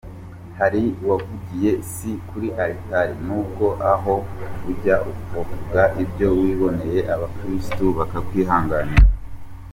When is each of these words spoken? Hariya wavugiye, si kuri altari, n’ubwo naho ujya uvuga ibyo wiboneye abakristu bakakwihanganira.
Hariya 0.59 1.01
wavugiye, 1.09 1.71
si 1.91 2.11
kuri 2.29 2.47
altari, 2.63 3.13
n’ubwo 3.25 3.65
naho 3.79 4.15
ujya 4.71 4.95
uvuga 5.11 5.81
ibyo 6.03 6.27
wiboneye 6.39 6.99
abakristu 7.13 7.83
bakakwihanganira. 7.97 9.07